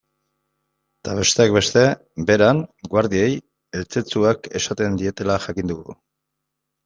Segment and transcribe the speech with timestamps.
[1.01, 1.83] Eta, besteak beste,
[2.29, 2.61] Beran
[2.95, 3.29] guardiei
[3.81, 5.97] eltzetzuak esaten dietela jakin dugu.